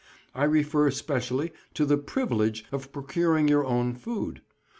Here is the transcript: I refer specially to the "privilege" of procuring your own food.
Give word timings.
I 0.33 0.45
refer 0.45 0.89
specially 0.89 1.53
to 1.75 1.85
the 1.85 1.95
"privilege" 1.99 2.65
of 2.71 2.91
procuring 2.91 3.47
your 3.47 3.63
own 3.63 3.93
food. 3.93 4.41